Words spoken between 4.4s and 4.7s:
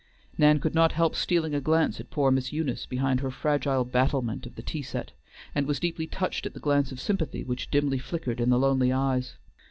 of the